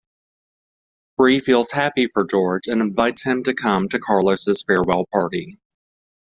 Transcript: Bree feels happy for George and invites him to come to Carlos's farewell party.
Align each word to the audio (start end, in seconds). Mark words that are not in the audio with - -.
Bree 1.15 1.39
feels 1.39 1.69
happy 1.69 2.07
for 2.07 2.25
George 2.25 2.65
and 2.65 2.81
invites 2.81 3.21
him 3.21 3.43
to 3.43 3.53
come 3.53 3.87
to 3.89 3.99
Carlos's 3.99 4.63
farewell 4.63 5.05
party. 5.13 5.59